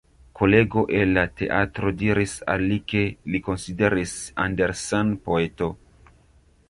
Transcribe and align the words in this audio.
Kolego 0.37 0.83
el 0.99 1.11
la 1.17 1.25
teatro 1.41 1.91
diris 1.99 2.33
al 2.53 2.65
li 2.71 2.79
ke 2.93 3.03
li 3.35 3.43
konsideris 3.51 4.17
Andersen 4.47 5.13
poeto. 5.29 5.71